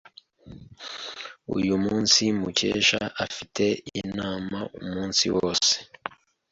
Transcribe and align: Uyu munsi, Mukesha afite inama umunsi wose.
Uyu 1.57 1.75
munsi, 1.83 2.21
Mukesha 2.39 3.01
afite 3.25 3.65
inama 4.03 4.59
umunsi 4.81 5.25
wose. 5.37 5.73